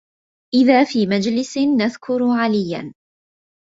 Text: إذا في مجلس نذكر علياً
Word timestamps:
إذا 0.53 0.83
في 0.83 1.05
مجلس 1.07 1.57
نذكر 1.57 2.21
علياً 2.41 2.93